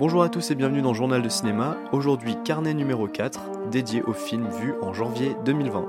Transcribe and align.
Bonjour 0.00 0.22
à 0.22 0.30
tous 0.30 0.50
et 0.50 0.54
bienvenue 0.54 0.80
dans 0.80 0.94
Journal 0.94 1.20
de 1.20 1.28
cinéma. 1.28 1.76
Aujourd'hui, 1.92 2.34
carnet 2.42 2.72
numéro 2.72 3.06
4, 3.06 3.68
dédié 3.70 4.00
au 4.00 4.14
film 4.14 4.48
vu 4.48 4.72
en 4.80 4.94
janvier 4.94 5.36
2020. 5.44 5.84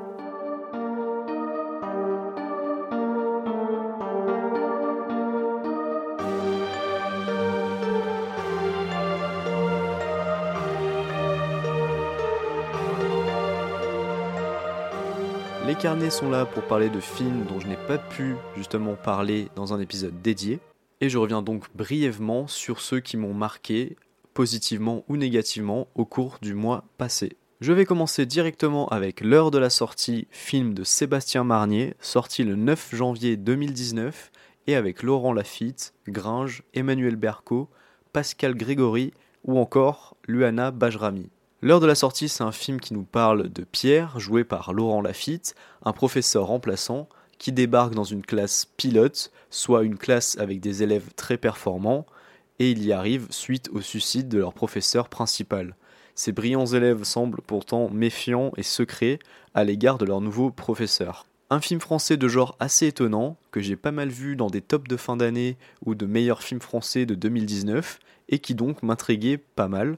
Les 15.66 15.75
carnets 15.75 16.09
sont 16.09 16.30
là 16.30 16.45
pour 16.45 16.63
parler 16.63 16.89
de 16.89 16.99
films 16.99 17.45
dont 17.48 17.62
je 17.62 17.67
n'ai 17.67 17.77
pas 17.77 17.98
pu 17.98 18.35
justement 18.57 18.95
parler 18.95 19.48
dans 19.55 19.73
un 19.73 19.80
épisode 19.80 20.21
dédié. 20.21 20.59
Et 21.01 21.09
je 21.09 21.17
reviens 21.17 21.41
donc 21.41 21.65
brièvement 21.75 22.47
sur 22.47 22.79
ceux 22.79 22.99
qui 22.99 23.17
m'ont 23.17 23.33
marqué, 23.33 23.97
positivement 24.35 25.03
ou 25.07 25.17
négativement, 25.17 25.87
au 25.95 26.05
cours 26.05 26.37
du 26.41 26.53
mois 26.53 26.85
passé. 26.97 27.37
Je 27.59 27.73
vais 27.73 27.85
commencer 27.85 28.25
directement 28.27 28.87
avec 28.89 29.21
l'heure 29.21 29.51
de 29.51 29.57
la 29.57 29.71
sortie, 29.71 30.27
film 30.29 30.75
de 30.75 30.83
Sébastien 30.83 31.43
Marnier, 31.43 31.95
sorti 31.99 32.43
le 32.43 32.55
9 32.55 32.95
janvier 32.95 33.35
2019, 33.35 34.31
et 34.67 34.75
avec 34.75 35.01
Laurent 35.01 35.33
Lafitte, 35.33 35.93
Gringe, 36.07 36.63
Emmanuel 36.75 37.15
Berco, 37.15 37.69
Pascal 38.13 38.55
Grégory 38.55 39.13
ou 39.43 39.57
encore 39.57 40.17
Luana 40.27 40.69
Bajrami. 40.69 41.29
L'heure 41.63 41.79
de 41.79 41.88
la 41.88 41.95
sortie, 41.95 42.29
c'est 42.29 42.43
un 42.43 42.52
film 42.52 42.79
qui 42.79 42.93
nous 42.93 43.03
parle 43.03 43.49
de 43.49 43.63
Pierre, 43.63 44.19
joué 44.19 44.43
par 44.43 44.73
Laurent 44.73 45.02
Lafitte, 45.02 45.55
un 45.83 45.93
professeur 45.93 46.45
remplaçant 46.45 47.09
qui 47.41 47.52
débarque 47.52 47.95
dans 47.95 48.04
une 48.04 48.22
classe 48.22 48.68
pilote, 48.77 49.31
soit 49.50 49.81
une 49.81 49.98
classe 49.98 50.38
avec 50.38 50.59
des 50.59 50.84
élèves 50.84 51.09
très 51.16 51.38
performants, 51.38 52.05
et 52.59 52.70
il 52.70 52.86
y 52.86 52.94
arrive 52.94 53.25
suite 53.31 53.67
au 53.73 53.81
suicide 53.81 54.30
de 54.30 54.38
leur 54.38 54.53
professeur 54.53 55.09
principal. 55.09 55.75
Ces 56.14 56.33
brillants 56.33 56.67
élèves 56.67 57.03
semblent 57.03 57.42
pourtant 57.42 57.89
méfiants 57.89 58.52
et 58.58 58.64
secrets 58.64 59.17
à 59.56 59.64
l'égard 59.64 59.98
de 59.98 60.06
leur 60.06 60.22
nouveau 60.22 60.52
professeur. 60.52 61.25
Un 61.50 61.59
film 61.59 61.80
français 61.80 62.16
de 62.16 62.28
genre 62.28 62.56
assez 62.59 62.86
étonnant, 62.86 63.38
que 63.50 63.59
j'ai 63.59 63.76
pas 63.76 63.92
mal 63.92 64.09
vu 64.09 64.36
dans 64.36 64.52
des 64.52 64.61
tops 64.61 64.88
de 64.88 64.95
fin 64.95 65.17
d'année 65.17 65.58
ou 65.83 65.95
de 65.95 66.05
meilleurs 66.05 66.44
films 66.44 66.61
français 66.61 67.08
de 67.08 67.16
2019, 67.16 67.98
et 68.30 68.38
qui 68.38 68.53
donc 68.53 68.83
m'intriguait 68.83 69.39
pas 69.39 69.67
mal. 69.67 69.98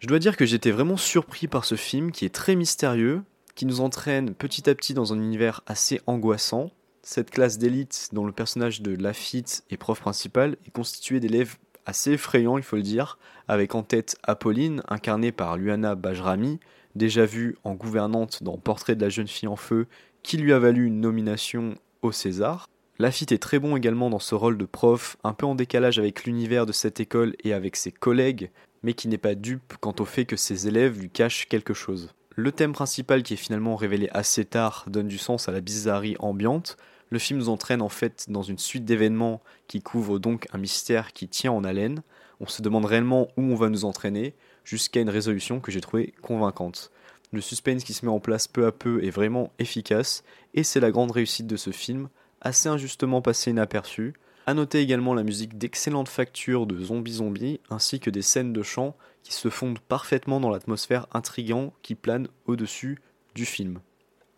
Je 0.00 0.06
dois 0.06 0.18
dire 0.18 0.36
que 0.36 0.44
j'étais 0.44 0.70
vraiment 0.70 0.98
surpris 0.98 1.48
par 1.48 1.64
ce 1.64 1.76
film 1.76 2.12
qui 2.12 2.26
est 2.26 2.34
très 2.34 2.56
mystérieux, 2.56 3.22
qui 3.54 3.66
nous 3.66 3.80
entraîne 3.80 4.34
petit 4.34 4.68
à 4.68 4.74
petit 4.74 4.94
dans 4.94 5.12
un 5.12 5.20
univers 5.20 5.62
assez 5.66 6.00
angoissant. 6.06 6.70
Cette 7.02 7.30
classe 7.30 7.58
d'élite, 7.58 8.08
dont 8.12 8.24
le 8.24 8.32
personnage 8.32 8.80
de 8.80 8.94
Lafitte 8.94 9.64
est 9.70 9.76
prof 9.76 10.00
principal, 10.00 10.56
est 10.66 10.70
constituée 10.70 11.20
d'élèves 11.20 11.56
assez 11.86 12.12
effrayants, 12.12 12.56
il 12.56 12.64
faut 12.64 12.76
le 12.76 12.82
dire, 12.82 13.18
avec 13.46 13.74
en 13.74 13.82
tête 13.82 14.16
Apolline, 14.22 14.82
incarnée 14.88 15.32
par 15.32 15.56
Luana 15.56 15.94
Bajrami, 15.94 16.60
déjà 16.94 17.26
vue 17.26 17.56
en 17.64 17.74
gouvernante 17.74 18.42
dans 18.42 18.56
Portrait 18.56 18.96
de 18.96 19.02
la 19.02 19.10
jeune 19.10 19.28
fille 19.28 19.48
en 19.48 19.56
feu, 19.56 19.86
qui 20.22 20.38
lui 20.38 20.52
a 20.52 20.58
valu 20.58 20.86
une 20.86 21.00
nomination 21.00 21.74
au 22.02 22.12
César. 22.12 22.68
Lafitte 22.98 23.32
est 23.32 23.42
très 23.42 23.58
bon 23.58 23.76
également 23.76 24.08
dans 24.08 24.18
ce 24.18 24.34
rôle 24.34 24.56
de 24.56 24.64
prof, 24.64 25.16
un 25.24 25.32
peu 25.32 25.46
en 25.46 25.54
décalage 25.54 25.98
avec 25.98 26.24
l'univers 26.24 26.64
de 26.64 26.72
cette 26.72 27.00
école 27.00 27.34
et 27.42 27.52
avec 27.52 27.76
ses 27.76 27.92
collègues, 27.92 28.50
mais 28.82 28.94
qui 28.94 29.08
n'est 29.08 29.18
pas 29.18 29.34
dupe 29.34 29.74
quant 29.80 29.94
au 29.98 30.04
fait 30.04 30.24
que 30.24 30.36
ses 30.36 30.68
élèves 30.68 31.00
lui 31.00 31.10
cachent 31.10 31.46
quelque 31.48 31.74
chose. 31.74 32.14
Le 32.36 32.50
thème 32.50 32.72
principal 32.72 33.22
qui 33.22 33.34
est 33.34 33.36
finalement 33.36 33.76
révélé 33.76 34.08
assez 34.12 34.44
tard 34.44 34.86
donne 34.88 35.06
du 35.06 35.18
sens 35.18 35.48
à 35.48 35.52
la 35.52 35.60
bizarrerie 35.60 36.16
ambiante. 36.18 36.76
Le 37.10 37.20
film 37.20 37.38
nous 37.38 37.48
entraîne 37.48 37.80
en 37.80 37.88
fait 37.88 38.26
dans 38.28 38.42
une 38.42 38.58
suite 38.58 38.84
d'événements 38.84 39.40
qui 39.68 39.80
couvrent 39.80 40.18
donc 40.18 40.48
un 40.52 40.58
mystère 40.58 41.12
qui 41.12 41.28
tient 41.28 41.52
en 41.52 41.62
haleine. 41.62 42.02
On 42.40 42.48
se 42.48 42.60
demande 42.60 42.86
réellement 42.86 43.28
où 43.36 43.42
on 43.42 43.54
va 43.54 43.68
nous 43.68 43.84
entraîner, 43.84 44.34
jusqu'à 44.64 45.00
une 45.00 45.10
résolution 45.10 45.60
que 45.60 45.70
j'ai 45.70 45.80
trouvée 45.80 46.12
convaincante. 46.22 46.90
Le 47.32 47.40
suspense 47.40 47.84
qui 47.84 47.94
se 47.94 48.04
met 48.04 48.10
en 48.10 48.18
place 48.18 48.48
peu 48.48 48.66
à 48.66 48.72
peu 48.72 49.04
est 49.04 49.10
vraiment 49.10 49.52
efficace, 49.60 50.24
et 50.54 50.64
c'est 50.64 50.80
la 50.80 50.90
grande 50.90 51.12
réussite 51.12 51.46
de 51.46 51.56
ce 51.56 51.70
film, 51.70 52.08
assez 52.40 52.68
injustement 52.68 53.22
passé 53.22 53.52
inaperçu. 53.52 54.14
A 54.46 54.52
noter 54.52 54.80
également 54.80 55.14
la 55.14 55.22
musique 55.22 55.56
d'excellente 55.56 56.08
facture 56.08 56.66
de 56.66 56.78
Zombie 56.78 57.14
Zombie, 57.14 57.60
ainsi 57.70 57.98
que 57.98 58.10
des 58.10 58.20
scènes 58.20 58.52
de 58.52 58.62
chant 58.62 58.94
qui 59.22 59.32
se 59.32 59.48
fondent 59.48 59.78
parfaitement 59.78 60.38
dans 60.38 60.50
l'atmosphère 60.50 61.06
intrigante 61.12 61.72
qui 61.80 61.94
plane 61.94 62.28
au-dessus 62.44 63.00
du 63.34 63.46
film. 63.46 63.80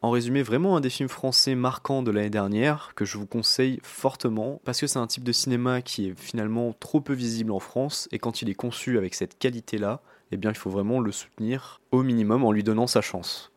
En 0.03 0.11
résumé, 0.11 0.45
vraiment 0.45 0.77
un 0.77 0.81
des 0.81 0.91
films 0.91 1.09
français 1.09 1.57
marquants 1.57 2.03
de 2.03 2.13
l'année 2.13 2.31
dernière 2.31 2.93
que 2.95 3.05
je 3.05 3.19
vous 3.19 3.27
conseille 3.27 3.81
fortement 3.83 4.61
parce 4.65 4.81
que 4.81 4.87
c'est 4.87 5.01
un 5.01 5.09
type 5.09 5.25
de 5.25 5.33
cinéma 5.33 5.83
qui 5.83 6.09
est 6.09 6.19
finalement 6.19 6.73
trop 6.79 7.01
peu 7.01 7.13
visible 7.13 7.51
en 7.51 7.59
France 7.59 8.09
et 8.13 8.21
quand 8.21 8.43
il 8.43 8.49
est 8.49 8.55
conçu 8.55 8.99
avec 8.99 9.15
cette 9.15 9.37
qualité-là, 9.39 10.03
eh 10.31 10.37
bien 10.37 10.51
il 10.51 10.57
faut 10.57 10.71
vraiment 10.71 11.01
le 11.01 11.11
soutenir 11.11 11.81
au 11.91 12.05
minimum 12.05 12.45
en 12.45 12.53
lui 12.53 12.63
donnant 12.63 12.87
sa 12.87 13.01
chance. 13.01 13.51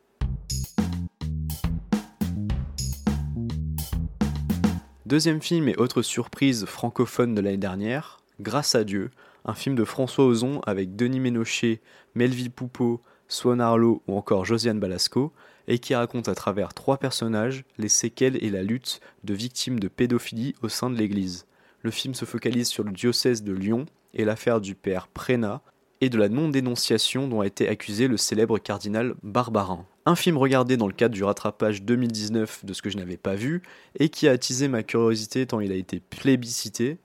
Deuxième 5.09 5.42
film 5.42 5.68
et 5.68 5.75
autre 5.78 6.03
surprise 6.03 6.66
francophone 6.66 7.34
de 7.34 7.42
l'année 7.42 7.58
dernière, 7.58 8.20
Grâce 8.40 8.75
à 8.75 8.84
Dieu, 8.84 9.09
un 9.44 9.56
film 9.56 9.74
de 9.74 9.84
François 9.84 10.24
Ozon 10.24 10.62
avec 10.68 10.96
Denis 10.96 11.20
Ménochet, 11.20 11.81
Melville 12.14 12.52
Poupeau, 12.52 13.02
Swan 13.28 13.59
Arlo 13.59 14.03
ou 14.08 14.16
encore 14.16 14.46
Josiane 14.46 14.80
Balasco, 14.80 15.34
et 15.68 15.80
qui 15.80 15.96
raconte 15.96 16.30
à 16.30 16.36
travers 16.36 16.75
trois 16.75 16.98
personnages 16.98 17.64
les 17.80 17.90
séquelles 17.90 18.38
et 18.44 18.52
la 18.52 18.62
lutte 18.62 19.00
de 19.24 19.34
victimes 19.34 19.80
de 19.80 19.88
pédophilie 19.88 20.53
au 20.62 20.69
sein 20.69 20.92
de 20.92 20.96
l'Église. 20.96 21.48
Le 21.81 21.90
film 21.90 22.14
se 22.14 22.25
focalise 22.25 22.68
sur 22.68 22.84
le 22.84 22.92
diocèse 22.92 23.42
de 23.42 23.53
Lyon 23.53 23.88
et 24.14 24.25
l'affaire 24.25 24.62
du 24.62 24.75
père 24.75 25.08
Prénat 25.08 25.64
et 26.02 26.09
de 26.09 26.19
la 26.19 26.30
non-dénonciation 26.30 27.28
dont 27.28 27.42
a 27.42 27.48
été 27.48 27.68
accusé 27.68 28.08
le 28.08 28.18
célèbre 28.18 28.59
cardinal 28.59 29.16
Barbarin. 29.24 29.88
Un 30.09 30.16
film 30.16 30.38
regardé 30.38 30.75
dans 30.75 30.88
le 30.88 30.94
cadre 30.94 31.14
du 31.14 31.24
rattrapage 31.24 31.84
2019 31.84 32.66
de 32.66 32.74
ce 32.74 32.81
que 32.81 32.90
je 32.90 32.97
n'avais 32.97 33.16
pas 33.16 33.36
vu 33.36 33.62
et 34.00 34.09
qui 34.09 34.28
a 34.28 34.31
attisé 34.31 34.68
ma 34.68 34.81
curiosité 34.81 35.46
tant 35.46 35.59
il 35.59 35.72
a 35.72 35.75
été 35.75 36.00
plébiscité, 36.00 36.97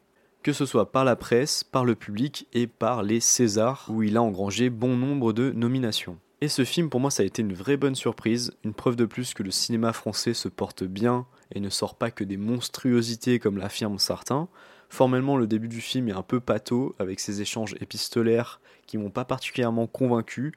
que 0.43 0.55
ce 0.55 0.65
soit 0.65 0.91
par 0.91 1.05
la 1.05 1.15
presse, 1.15 1.65
par 1.65 1.85
le 1.85 1.97
public 1.97 2.49
et 2.55 2.67
par 2.67 3.03
les 3.03 3.21
Césars, 3.21 3.85
où 3.91 4.03
il 4.03 4.17
a 4.17 4.23
engrangé 4.23 4.71
bon 4.71 4.97
nombre 4.97 5.35
de 5.35 5.51
nominations. 5.51 6.17
Et 6.41 6.49
ce 6.49 6.65
film, 6.65 6.89
pour 6.89 6.99
moi, 6.99 7.11
ça 7.11 7.25
a 7.25 7.27
été 7.27 7.43
une 7.43 7.53
vraie 7.53 7.77
bonne 7.77 7.95
surprise, 7.95 8.53
une 8.65 8.73
preuve 8.73 8.97
de 8.97 9.05
plus 9.05 9.35
que 9.35 9.43
le 9.43 9.51
cinéma 9.51 9.93
français 9.93 10.33
se 10.33 10.49
porte 10.49 10.83
bien 10.83 11.27
et 11.55 11.61
ne 11.61 11.69
sort 11.69 11.97
pas 11.97 12.11
que 12.11 12.25
des 12.25 12.39
monstruosités 12.39 13.39
comme 13.39 13.59
l'affirment 13.59 13.99
certains. 13.99 14.49
Formellement, 14.89 15.37
le 15.37 15.47
début 15.47 15.69
du 15.69 15.83
film 15.83 16.09
est 16.09 16.13
un 16.13 16.23
peu 16.23 16.41
pâteau, 16.41 16.95
avec 16.99 17.21
ses 17.21 17.43
échanges 17.43 17.75
épistolaires 17.83 18.63
qui 18.87 18.97
m'ont 18.97 19.11
pas 19.11 19.27
particulièrement 19.27 19.87
convaincu, 19.87 20.55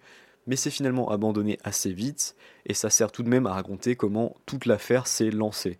mais 0.47 0.55
c'est 0.55 0.71
finalement 0.71 1.11
abandonné 1.11 1.59
assez 1.63 1.91
vite, 1.91 2.35
et 2.65 2.73
ça 2.73 2.89
sert 2.89 3.11
tout 3.11 3.23
de 3.23 3.29
même 3.29 3.45
à 3.45 3.53
raconter 3.53 3.95
comment 3.95 4.35
toute 4.45 4.65
l'affaire 4.65 5.05
s'est 5.05 5.29
lancée. 5.29 5.77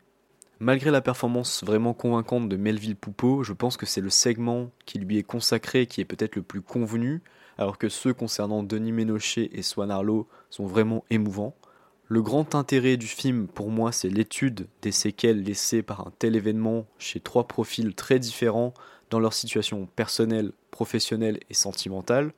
Malgré 0.59 0.91
la 0.91 1.01
performance 1.01 1.63
vraiment 1.63 1.94
convaincante 1.94 2.50
de 2.50 2.57
Melville 2.57 2.95
Poupeau, 2.95 3.44
je 3.44 3.53
pense 3.53 3.77
que 3.77 3.85
c'est 3.85 4.01
le 4.01 4.09
segment 4.09 4.72
qui 4.85 5.00
lui 5.00 5.17
est 5.17 5.23
consacré 5.23 5.85
qui 5.85 6.01
est 6.01 6.06
peut-être 6.06 6.35
le 6.35 6.41
plus 6.41 6.61
convenu, 6.61 7.22
alors 7.57 7.77
que 7.77 7.89
ceux 7.89 8.13
concernant 8.13 8.63
Denis 8.63 8.91
Ménochet 8.91 9.50
et 9.53 9.61
Swan 9.61 9.91
Arlo 9.91 10.27
sont 10.50 10.66
vraiment 10.66 11.03
émouvants. 11.09 11.56
Le 12.07 12.22
grand 12.22 12.56
intérêt 12.56 12.97
du 12.97 13.07
film, 13.07 13.47
pour 13.47 13.69
moi, 13.69 13.91
c'est 13.91 14.09
l'étude 14.09 14.67
des 14.81 14.91
séquelles 14.91 15.44
laissées 15.44 15.83
par 15.83 16.07
un 16.07 16.13
tel 16.17 16.35
événement 16.35 16.85
chez 16.97 17.19
trois 17.19 17.47
profils 17.47 17.94
très 17.94 18.17
différents 18.17 18.73
dans 19.09 19.19
leur 19.19 19.33
situation 19.33 19.88
personnelle, 19.95 20.51
professionnelle 20.72 21.39
et 21.50 21.53
sentimentale. 21.53 22.31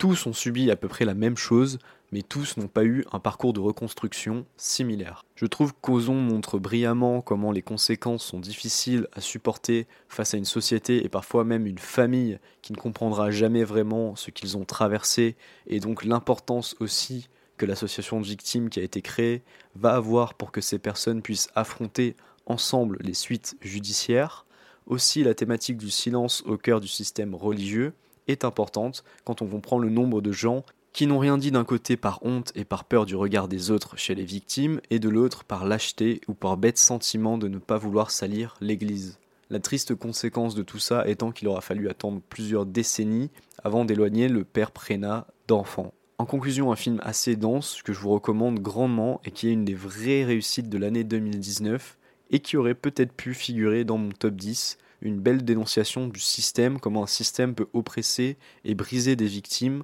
Tous 0.00 0.26
ont 0.26 0.32
subi 0.32 0.70
à 0.70 0.76
peu 0.76 0.88
près 0.88 1.04
la 1.04 1.12
même 1.12 1.36
chose, 1.36 1.78
mais 2.10 2.22
tous 2.22 2.56
n'ont 2.56 2.68
pas 2.68 2.84
eu 2.84 3.04
un 3.12 3.18
parcours 3.18 3.52
de 3.52 3.60
reconstruction 3.60 4.46
similaire. 4.56 5.26
Je 5.34 5.44
trouve 5.44 5.74
qu'Ozon 5.78 6.14
montre 6.14 6.58
brillamment 6.58 7.20
comment 7.20 7.52
les 7.52 7.60
conséquences 7.60 8.24
sont 8.24 8.40
difficiles 8.40 9.08
à 9.12 9.20
supporter 9.20 9.86
face 10.08 10.32
à 10.32 10.38
une 10.38 10.46
société 10.46 11.04
et 11.04 11.10
parfois 11.10 11.44
même 11.44 11.66
une 11.66 11.76
famille 11.76 12.38
qui 12.62 12.72
ne 12.72 12.78
comprendra 12.78 13.30
jamais 13.30 13.62
vraiment 13.62 14.16
ce 14.16 14.30
qu'ils 14.30 14.56
ont 14.56 14.64
traversé 14.64 15.36
et 15.66 15.80
donc 15.80 16.02
l'importance 16.06 16.76
aussi 16.80 17.28
que 17.58 17.66
l'association 17.66 18.22
de 18.22 18.26
victimes 18.26 18.70
qui 18.70 18.80
a 18.80 18.84
été 18.84 19.02
créée 19.02 19.42
va 19.74 19.96
avoir 19.96 20.32
pour 20.32 20.50
que 20.50 20.62
ces 20.62 20.78
personnes 20.78 21.20
puissent 21.20 21.50
affronter 21.54 22.16
ensemble 22.46 22.96
les 23.02 23.12
suites 23.12 23.58
judiciaires. 23.60 24.46
Aussi 24.86 25.22
la 25.24 25.34
thématique 25.34 25.76
du 25.76 25.90
silence 25.90 26.42
au 26.46 26.56
cœur 26.56 26.80
du 26.80 26.88
système 26.88 27.34
religieux 27.34 27.92
est 28.30 28.44
importante 28.44 29.04
quand 29.24 29.42
on 29.42 29.46
comprend 29.46 29.78
le 29.78 29.90
nombre 29.90 30.20
de 30.20 30.32
gens 30.32 30.64
qui 30.92 31.06
n'ont 31.06 31.18
rien 31.18 31.38
dit 31.38 31.50
d'un 31.50 31.64
côté 31.64 31.96
par 31.96 32.24
honte 32.24 32.52
et 32.54 32.64
par 32.64 32.84
peur 32.84 33.06
du 33.06 33.14
regard 33.14 33.48
des 33.48 33.70
autres 33.70 33.96
chez 33.96 34.14
les 34.14 34.24
victimes, 34.24 34.80
et 34.90 34.98
de 34.98 35.08
l'autre 35.08 35.44
par 35.44 35.64
lâcheté 35.64 36.20
ou 36.26 36.34
par 36.34 36.56
bête 36.56 36.78
sentiment 36.78 37.38
de 37.38 37.48
ne 37.48 37.58
pas 37.58 37.78
vouloir 37.78 38.10
salir 38.10 38.56
l'Église. 38.60 39.18
La 39.50 39.60
triste 39.60 39.94
conséquence 39.94 40.54
de 40.54 40.62
tout 40.62 40.78
ça 40.78 41.06
étant 41.08 41.32
qu'il 41.32 41.48
aura 41.48 41.60
fallu 41.60 41.88
attendre 41.88 42.20
plusieurs 42.28 42.66
décennies 42.66 43.30
avant 43.62 43.84
d'éloigner 43.84 44.28
le 44.28 44.44
père 44.44 44.70
Prénat 44.70 45.26
d'enfant. 45.48 45.92
En 46.18 46.26
conclusion, 46.26 46.70
un 46.70 46.76
film 46.76 47.00
assez 47.02 47.34
dense 47.34 47.82
que 47.82 47.92
je 47.92 47.98
vous 47.98 48.10
recommande 48.10 48.60
grandement 48.60 49.20
et 49.24 49.30
qui 49.30 49.48
est 49.48 49.52
une 49.52 49.64
des 49.64 49.74
vraies 49.74 50.24
réussites 50.24 50.68
de 50.68 50.78
l'année 50.78 51.02
2019 51.02 51.96
et 52.30 52.40
qui 52.40 52.56
aurait 52.56 52.74
peut-être 52.74 53.12
pu 53.12 53.34
figurer 53.34 53.84
dans 53.84 53.98
mon 53.98 54.10
top 54.10 54.34
10 54.34 54.78
une 55.02 55.18
belle 55.20 55.44
dénonciation 55.44 56.06
du 56.06 56.20
système, 56.20 56.78
comment 56.78 57.04
un 57.04 57.08
système 57.08 57.54
peut 57.54 57.68
oppresser 57.72 58.36
et 58.64 58.74
briser 58.74 59.16
des 59.16 59.26
victimes, 59.26 59.82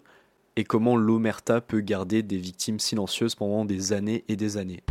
et 0.57 0.65
comment 0.65 0.97
l'omerta 0.97 1.61
peut 1.61 1.81
garder 1.81 2.23
des 2.23 2.39
victimes 2.39 2.79
silencieuses 2.79 3.35
pendant 3.35 3.65
des 3.65 3.93
années 3.93 4.25
et 4.29 4.37
des 4.37 4.57
années. 4.57 4.83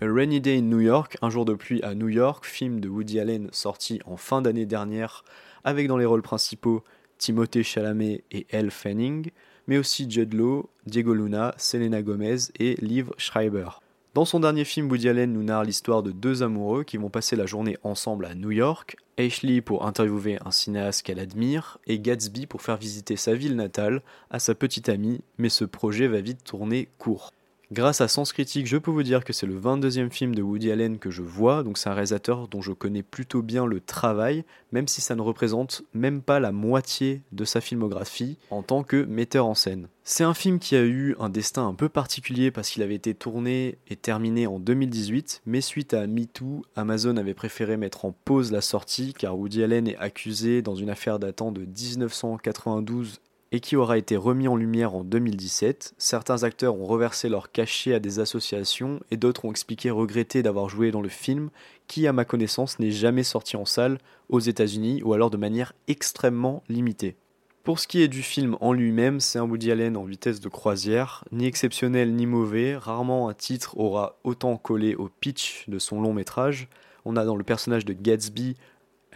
A 0.00 0.06
Rainy 0.06 0.40
Day 0.40 0.58
in 0.58 0.62
New 0.62 0.80
York, 0.80 1.16
Un 1.22 1.30
jour 1.30 1.44
de 1.44 1.54
pluie 1.54 1.82
à 1.82 1.94
New 1.94 2.08
York, 2.08 2.46
film 2.46 2.80
de 2.80 2.88
Woody 2.88 3.18
Allen 3.18 3.48
sorti 3.52 4.00
en 4.06 4.16
fin 4.16 4.42
d'année 4.42 4.66
dernière, 4.66 5.24
avec 5.64 5.88
dans 5.88 5.96
les 5.96 6.04
rôles 6.04 6.22
principaux 6.22 6.84
Timothée 7.18 7.64
Chalamet 7.64 8.22
et 8.30 8.46
Elle 8.50 8.70
Fanning, 8.70 9.30
mais 9.66 9.76
aussi 9.76 10.08
Judd 10.08 10.34
Law, 10.34 10.70
Diego 10.86 11.14
Luna, 11.14 11.54
Selena 11.58 12.02
Gomez 12.02 12.36
et 12.58 12.76
Liv 12.76 13.10
Schreiber. 13.18 13.80
Dans 14.18 14.24
son 14.24 14.40
dernier 14.40 14.64
film, 14.64 14.90
Woody 14.90 15.08
Allen 15.08 15.32
nous 15.32 15.44
narre 15.44 15.62
l'histoire 15.62 16.02
de 16.02 16.10
deux 16.10 16.42
amoureux 16.42 16.82
qui 16.82 16.96
vont 16.96 17.08
passer 17.08 17.36
la 17.36 17.46
journée 17.46 17.76
ensemble 17.84 18.26
à 18.26 18.34
New 18.34 18.50
York, 18.50 18.96
Ashley 19.16 19.60
pour 19.60 19.86
interviewer 19.86 20.40
un 20.44 20.50
cinéaste 20.50 21.02
qu'elle 21.02 21.20
admire, 21.20 21.78
et 21.86 22.00
Gatsby 22.00 22.46
pour 22.46 22.60
faire 22.60 22.78
visiter 22.78 23.14
sa 23.14 23.34
ville 23.34 23.54
natale 23.54 24.02
à 24.32 24.40
sa 24.40 24.56
petite 24.56 24.88
amie, 24.88 25.20
mais 25.38 25.50
ce 25.50 25.64
projet 25.64 26.08
va 26.08 26.20
vite 26.20 26.42
tourner 26.42 26.88
court. 26.98 27.32
Grâce 27.70 28.00
à 28.00 28.08
Sens 28.08 28.32
Critique, 28.32 28.66
je 28.66 28.78
peux 28.78 28.90
vous 28.90 29.02
dire 29.02 29.24
que 29.24 29.34
c'est 29.34 29.44
le 29.44 29.60
22e 29.60 30.08
film 30.10 30.34
de 30.34 30.40
Woody 30.40 30.70
Allen 30.70 30.98
que 30.98 31.10
je 31.10 31.20
vois, 31.20 31.62
donc 31.62 31.76
c'est 31.76 31.90
un 31.90 31.92
réalisateur 31.92 32.48
dont 32.48 32.62
je 32.62 32.72
connais 32.72 33.02
plutôt 33.02 33.42
bien 33.42 33.66
le 33.66 33.80
travail, 33.80 34.46
même 34.72 34.88
si 34.88 35.02
ça 35.02 35.14
ne 35.14 35.20
représente 35.20 35.82
même 35.92 36.22
pas 36.22 36.40
la 36.40 36.50
moitié 36.50 37.20
de 37.32 37.44
sa 37.44 37.60
filmographie 37.60 38.38
en 38.48 38.62
tant 38.62 38.84
que 38.84 39.04
metteur 39.04 39.44
en 39.44 39.54
scène. 39.54 39.88
C'est 40.02 40.24
un 40.24 40.32
film 40.32 40.58
qui 40.58 40.76
a 40.76 40.82
eu 40.82 41.14
un 41.20 41.28
destin 41.28 41.68
un 41.68 41.74
peu 41.74 41.90
particulier 41.90 42.50
parce 42.50 42.70
qu'il 42.70 42.82
avait 42.82 42.94
été 42.94 43.12
tourné 43.12 43.76
et 43.88 43.96
terminé 43.96 44.46
en 44.46 44.58
2018, 44.58 45.42
mais 45.44 45.60
suite 45.60 45.92
à 45.92 46.06
MeToo, 46.06 46.64
Amazon 46.74 47.18
avait 47.18 47.34
préféré 47.34 47.76
mettre 47.76 48.06
en 48.06 48.12
pause 48.24 48.50
la 48.50 48.62
sortie 48.62 49.12
car 49.12 49.38
Woody 49.38 49.62
Allen 49.62 49.88
est 49.88 49.98
accusé 49.98 50.62
dans 50.62 50.74
une 50.74 50.88
affaire 50.88 51.18
datant 51.18 51.52
de 51.52 51.66
1992 51.66 53.20
et 53.52 53.60
qui 53.60 53.76
aura 53.76 53.98
été 53.98 54.16
remis 54.16 54.48
en 54.48 54.56
lumière 54.56 54.94
en 54.94 55.04
2017. 55.04 55.94
Certains 55.98 56.42
acteurs 56.42 56.76
ont 56.76 56.84
reversé 56.84 57.28
leur 57.28 57.50
cachet 57.50 57.94
à 57.94 58.00
des 58.00 58.18
associations 58.18 59.00
et 59.10 59.16
d'autres 59.16 59.44
ont 59.44 59.50
expliqué 59.50 59.90
regretter 59.90 60.42
d'avoir 60.42 60.68
joué 60.68 60.90
dans 60.90 61.00
le 61.00 61.08
film 61.08 61.50
qui, 61.86 62.06
à 62.06 62.12
ma 62.12 62.24
connaissance, 62.24 62.78
n'est 62.78 62.90
jamais 62.90 63.22
sorti 63.22 63.56
en 63.56 63.64
salle 63.64 63.98
aux 64.28 64.40
États-Unis 64.40 65.02
ou 65.02 65.14
alors 65.14 65.30
de 65.30 65.36
manière 65.36 65.72
extrêmement 65.86 66.62
limitée. 66.68 67.16
Pour 67.64 67.78
ce 67.78 67.86
qui 67.86 68.00
est 68.00 68.08
du 68.08 68.22
film 68.22 68.56
en 68.60 68.72
lui-même, 68.72 69.20
c'est 69.20 69.38
un 69.38 69.44
Woody 69.44 69.70
Allen 69.70 69.96
en 69.96 70.04
vitesse 70.04 70.40
de 70.40 70.48
croisière, 70.48 71.24
ni 71.32 71.44
exceptionnel 71.46 72.14
ni 72.14 72.24
mauvais, 72.24 72.76
rarement 72.76 73.28
un 73.28 73.34
titre 73.34 73.76
aura 73.78 74.18
autant 74.24 74.56
collé 74.56 74.94
au 74.94 75.10
pitch 75.20 75.68
de 75.68 75.78
son 75.78 76.00
long 76.00 76.14
métrage. 76.14 76.68
On 77.04 77.16
a 77.16 77.26
dans 77.26 77.36
le 77.36 77.44
personnage 77.44 77.84
de 77.84 77.92
Gatsby 77.92 78.56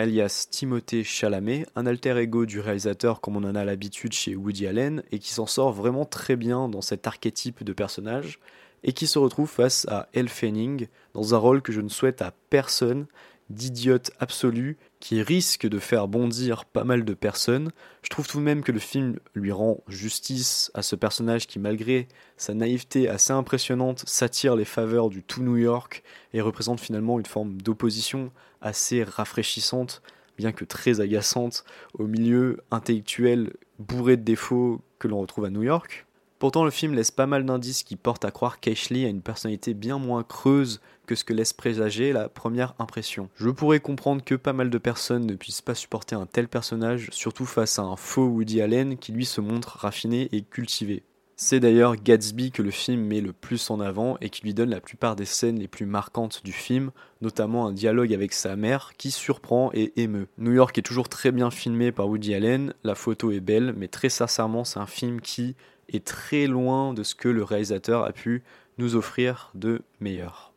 alias 0.02 0.49
Timothée 0.50 1.04
Chalamet, 1.04 1.64
un 1.76 1.87
alter 1.87 2.19
ego 2.19 2.44
du 2.44 2.58
réalisateur 2.58 3.20
comme 3.20 3.37
on 3.37 3.44
en 3.44 3.54
a 3.54 3.64
l'habitude 3.64 4.12
chez 4.12 4.34
Woody 4.34 4.66
Allen, 4.66 5.04
et 5.12 5.20
qui 5.20 5.32
s'en 5.32 5.46
sort 5.46 5.72
vraiment 5.72 6.04
très 6.04 6.34
bien 6.34 6.69
dans 6.69 6.81
cet 6.81 7.06
archétype 7.06 7.62
de 7.62 7.72
personnage, 7.72 8.40
et 8.82 8.93
qui 8.93 9.06
se 9.06 9.20
retrouve 9.20 9.49
face 9.49 9.87
à 9.88 10.08
Elle 10.12 10.28
Fanning 10.28 10.88
dans 11.14 11.37
un 11.37 11.38
rôle 11.38 11.62
que 11.62 11.72
je 11.72 11.81
ne 11.81 11.88
souhaite 11.88 12.20
à 12.20 12.34
personne, 12.50 13.06
d'idiote 13.49 14.10
absolu 14.19 14.76
qui 15.02 15.20
risque 15.20 15.66
de 15.66 15.81
faire 15.81 16.06
bondir 16.06 16.64
pas 16.64 16.84
mal 16.84 17.04
de 17.04 17.12
personnes. 17.12 17.72
Je 18.04 18.08
trouve 18.08 18.28
tout 18.28 18.38
de 18.38 18.44
même 18.44 18.62
que 18.62 18.70
le 18.70 18.78
film 18.78 19.19
lui 19.34 19.50
rend 19.50 19.82
justice 19.88 20.70
à 20.75 20.82
ce 20.82 20.94
personnage 20.94 21.49
qui, 21.49 21.58
malgré 21.58 22.06
sa 22.37 22.54
naïveté 22.54 23.08
assez 23.08 23.32
impressionnante, 23.32 24.04
s'attire 24.06 24.54
les 24.54 24.64
faveurs 24.64 25.10
du 25.10 25.25
tout 25.25 25.43
New 25.43 25.56
York 25.56 26.04
et 26.34 26.40
représente 26.40 26.78
finalement 26.78 27.19
une 27.19 27.26
forme 27.26 27.60
d'opposition 27.60 28.31
assez 28.60 29.02
rafraîchissante, 29.02 30.02
bien 30.38 30.52
que 30.52 30.64
très 30.64 31.00
agaçante, 31.00 31.64
au 31.94 32.06
milieu 32.06 32.58
intellectuel 32.70 33.54
bourré 33.81 34.16
de 34.16 34.22
défauts 34.22 34.82
que 35.00 35.08
l'on 35.08 35.20
retrouve 35.20 35.46
à 35.46 35.50
New 35.50 35.64
York. 35.64 36.06
Pourtant, 36.43 36.65
le 36.65 36.73
film 36.73 36.94
laisse 36.94 37.12
pas 37.12 37.29
mal 37.29 37.47
d'indices 37.47 37.85
qui 37.85 37.94
portent 37.94 38.25
à 38.25 38.33
croire 38.33 38.59
qu'Ashley 38.59 39.05
a 39.05 39.09
une 39.09 39.23
personnalité 39.23 39.75
bien 39.75 39.99
moins 39.99 40.25
creuse 40.25 40.81
que 41.06 41.15
ce 41.15 41.23
que 41.23 41.33
laisse 41.33 41.53
présager 41.53 42.12
la 42.12 42.29
première 42.29 42.75
impression. 42.81 43.29
Je 43.37 43.49
pourrais 43.49 43.79
comprendre 43.79 44.25
que 44.25 44.35
pas 44.35 44.53
mal 44.53 44.69
de 44.69 44.79
personnes 44.79 45.25
ne 45.25 45.37
puissent 45.37 45.62
pas 45.62 45.77
supporter 45.77 46.17
un 46.17 46.27
tel 46.27 46.49
personnage, 46.49 47.11
surtout 47.12 47.47
face 47.47 47.79
à 47.79 47.83
un 47.83 47.94
faux 47.94 48.27
Woody 48.27 48.61
Allen 48.61 48.99
qui 48.99 49.12
lui 49.12 49.25
se 49.25 49.41
montre 49.41 49.79
raffiné 49.79 50.29
et 50.33 50.43
cultivé. 50.43 51.05
C'est 51.37 51.61
d'ailleurs 51.61 51.97
Gatsby 51.97 52.50
que 52.50 52.62
le 52.62 52.71
film 52.71 53.05
met 53.05 53.21
le 53.21 53.33
plus 53.33 53.71
en 53.71 53.81
avant 53.81 54.17
et 54.21 54.29
qui 54.29 54.43
lui 54.43 54.53
donne 54.53 54.71
la 54.71 54.81
plupart 54.81 55.17
des 55.17 55.25
scènes 55.25 55.59
les 55.59 55.69
plus 55.69 55.87
marquantes 55.87 56.43
du 56.45 56.53
film, 56.53 56.91
notamment 57.21 57.69
un 57.69 57.73
dialogue 57.73 58.12
avec 58.12 58.33
sa 58.33 58.55
mère 58.56 58.93
qui 58.99 59.11
surprend 59.12 59.71
et 59.75 59.93
émeut. 60.00 60.29
New 60.38 60.53
York 60.53 60.77
est 60.77 60.83
toujours 60.83 61.09
très 61.09 61.31
bien 61.31 61.53
filmé 61.53 61.91
par 61.91 62.09
Woody 62.09 62.35
Allen, 62.35 62.75
la 62.85 62.95
photo 62.97 63.31
est 63.31 63.41
belle, 63.41 63.75
mais 63.77 63.88
très 63.88 64.09
sincèrement 64.09 64.65
c'est 64.65 64.81
un 64.81 64.87
film 64.87 65.21
qui, 65.21 65.56
est 65.93 66.05
très 66.05 66.47
loin 66.47 66.94
de 66.94 67.03
ce 67.03 67.15
que 67.15 67.29
le 67.29 67.43
réalisateur 67.43 68.05
a 68.05 68.12
pu 68.12 68.43
nous 68.79 68.97
offrir 68.97 69.50
de 69.55 69.83
meilleur. 70.00 70.53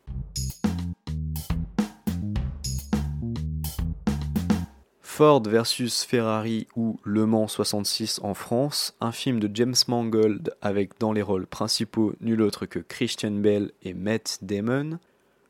Ford 5.02 5.44
versus 5.44 6.04
Ferrari 6.04 6.68
ou 6.76 7.00
Le 7.06 7.26
Mans 7.26 7.48
66 7.48 8.20
en 8.22 8.34
France, 8.34 8.98
un 9.00 9.14
film 9.14 9.40
de 9.40 9.50
James 9.54 9.76
Mangold 9.88 10.54
avec 10.62 11.00
dans 11.00 11.14
les 11.14 11.22
rôles 11.22 11.48
principaux 11.48 12.14
nul 12.20 12.42
autre 12.42 12.66
que 12.66 12.80
Christian 12.80 13.31
Bell 13.31 13.72
et 13.81 13.94
Matt 13.94 14.40
Damon, 14.42 15.00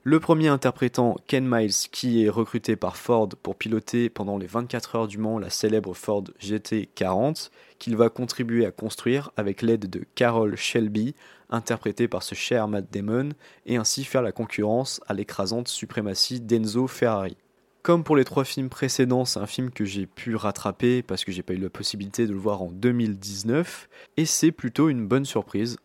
le 0.07 0.19
premier 0.19 0.49
interprétant 0.49 1.15
Ken 1.25 1.47
Miles 1.49 1.73
qui 1.91 2.23
est 2.23 2.29
recruté 2.29 2.75
par 2.75 2.95
Ford 2.95 3.29
pour 3.41 3.55
piloter 3.55 4.07
pendant 4.07 4.37
les 4.37 4.45
24 4.45 4.95
heures 4.95 5.07
du 5.07 5.17
Mans 5.17 5.39
la 5.39 5.49
célèbre 5.49 5.95
Ford 5.95 6.25
GT40 6.39 7.49
qu'il 7.79 7.97
va 7.97 8.09
contribuer 8.09 8.67
à 8.67 8.71
construire 8.71 9.31
avec 9.35 9.63
l'aide 9.63 9.89
de 9.89 10.05
Carol 10.13 10.55
Shelby, 10.55 11.15
interprétée 11.49 12.07
par 12.07 12.21
ce 12.21 12.35
cher 12.35 12.67
Matt 12.67 12.93
Damon, 12.93 13.29
et 13.65 13.77
ainsi 13.77 14.03
faire 14.03 14.21
la 14.21 14.31
concurrence 14.31 15.01
à 15.07 15.15
l'écrasante 15.15 15.69
suprématie 15.69 16.39
d'Enzo 16.39 16.85
Ferrari. 16.85 17.35
Comme 17.81 18.03
pour 18.03 18.15
les 18.15 18.25
trois 18.25 18.45
films 18.45 18.69
précédents, 18.69 19.25
c'est 19.25 19.39
un 19.39 19.47
film 19.47 19.71
que 19.71 19.85
j'ai 19.85 20.05
pu 20.05 20.35
rattraper 20.35 21.01
parce 21.01 21.25
que 21.25 21.31
j'ai 21.31 21.43
pas 21.43 21.53
eu 21.53 21.57
la 21.57 21.69
possibilité 21.71 22.27
de 22.27 22.31
le 22.31 22.39
voir 22.39 22.61
en 22.61 22.69
2019, 22.69 23.89
et 24.17 24.25
c'est 24.25 24.51
plutôt 24.51 24.89
une 24.89 25.07
bonne 25.07 25.25
surprise. 25.25 25.77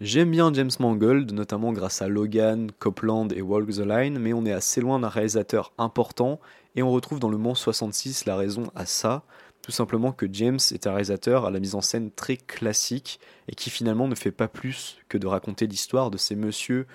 J'aime 0.00 0.30
bien 0.30 0.52
James 0.54 0.70
Mangold, 0.80 1.32
notamment 1.32 1.72
grâce 1.72 2.00
à 2.00 2.08
Logan, 2.08 2.72
Copland 2.78 3.28
et 3.32 3.42
Walk 3.42 3.68
the 3.68 3.80
Line, 3.80 4.18
mais 4.18 4.32
on 4.32 4.46
est 4.46 4.52
assez 4.52 4.80
loin 4.80 4.98
d'un 4.98 5.08
réalisateur 5.08 5.72
important 5.76 6.40
et 6.74 6.82
on 6.82 6.90
retrouve 6.90 7.20
dans 7.20 7.28
le 7.28 7.36
Mans 7.36 7.54
66 7.54 8.24
la 8.24 8.36
raison 8.36 8.64
à 8.74 8.86
ça, 8.86 9.22
tout 9.60 9.70
simplement 9.70 10.12
que 10.12 10.26
James 10.32 10.58
est 10.72 10.86
un 10.86 10.92
réalisateur 10.92 11.44
à 11.44 11.50
la 11.50 11.60
mise 11.60 11.74
en 11.74 11.82
scène 11.82 12.10
très 12.10 12.38
classique 12.38 13.20
et 13.48 13.54
qui 13.54 13.68
finalement 13.68 14.08
ne 14.08 14.14
fait 14.14 14.32
pas 14.32 14.48
plus 14.48 14.96
que 15.10 15.18
de 15.18 15.26
raconter 15.26 15.66
l'histoire 15.66 16.10
de 16.10 16.16
ces 16.16 16.36
messieurs 16.36 16.86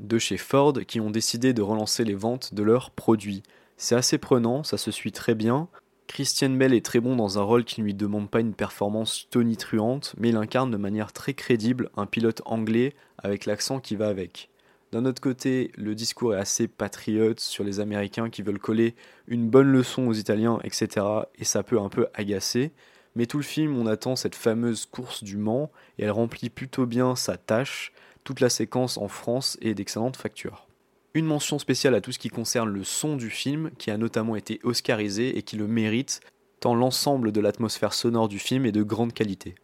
de 0.00 0.18
chez 0.18 0.38
Ford 0.38 0.72
qui 0.86 1.00
ont 1.00 1.10
décidé 1.10 1.52
de 1.52 1.62
relancer 1.62 2.02
les 2.02 2.14
ventes 2.14 2.54
de 2.54 2.62
leurs 2.62 2.90
produits. 2.90 3.42
C'est 3.76 3.94
assez 3.94 4.16
prenant, 4.16 4.64
ça 4.64 4.78
se 4.78 4.90
suit 4.90 5.12
très 5.12 5.34
bien, 5.34 5.68
Christian 6.08 6.50
Bell 6.50 6.74
est 6.74 6.84
très 6.84 6.98
bon 6.98 7.14
dans 7.14 7.38
un 7.38 7.42
rôle 7.42 7.64
qui 7.64 7.80
ne 7.80 7.84
lui 7.84 7.94
demande 7.94 8.28
pas 8.28 8.40
une 8.40 8.54
performance 8.54 9.28
tonitruante, 9.30 10.14
mais 10.18 10.30
il 10.30 10.36
incarne 10.36 10.70
de 10.70 10.76
manière 10.76 11.12
très 11.12 11.34
crédible 11.34 11.90
un 11.96 12.06
pilote 12.06 12.42
anglais 12.44 12.94
avec 13.18 13.46
l'accent 13.46 13.78
qui 13.78 13.94
va 13.94 14.08
avec. 14.08 14.48
D'un 14.90 15.04
autre 15.04 15.20
côté, 15.20 15.70
le 15.76 15.94
discours 15.94 16.34
est 16.34 16.38
assez 16.38 16.66
patriote 16.66 17.40
sur 17.40 17.62
les 17.62 17.78
Américains 17.78 18.30
qui 18.30 18.42
veulent 18.42 18.58
coller 18.58 18.96
une 19.28 19.50
bonne 19.50 19.70
leçon 19.70 20.08
aux 20.08 20.14
Italiens, 20.14 20.58
etc. 20.64 21.06
Et 21.38 21.44
ça 21.44 21.62
peut 21.62 21.78
un 21.78 21.90
peu 21.90 22.08
agacer. 22.14 22.72
Mais 23.14 23.26
tout 23.26 23.36
le 23.36 23.44
film, 23.44 23.76
on 23.76 23.86
attend 23.86 24.16
cette 24.16 24.34
fameuse 24.34 24.86
course 24.86 25.22
du 25.22 25.36
Mans 25.36 25.70
et 25.98 26.04
elle 26.04 26.10
remplit 26.10 26.48
plutôt 26.48 26.86
bien 26.86 27.16
sa 27.16 27.36
tâche. 27.36 27.92
Toute 28.24 28.40
la 28.40 28.48
séquence 28.48 28.96
en 28.96 29.08
France 29.08 29.58
est 29.60 29.74
d'excellente 29.74 30.16
facture. 30.16 30.67
Une 31.14 31.24
mention 31.24 31.58
spéciale 31.58 31.94
à 31.94 32.00
tout 32.00 32.12
ce 32.12 32.18
qui 32.18 32.28
concerne 32.28 32.68
le 32.68 32.84
son 32.84 33.16
du 33.16 33.30
film, 33.30 33.70
qui 33.78 33.90
a 33.90 33.96
notamment 33.96 34.36
été 34.36 34.60
oscarisé 34.62 35.38
et 35.38 35.42
qui 35.42 35.56
le 35.56 35.66
mérite, 35.66 36.20
tant 36.60 36.74
l'ensemble 36.74 37.32
de 37.32 37.40
l'atmosphère 37.40 37.94
sonore 37.94 38.28
du 38.28 38.38
film 38.38 38.66
est 38.66 38.72
de 38.72 38.82
grande 38.82 39.14
qualité. 39.14 39.54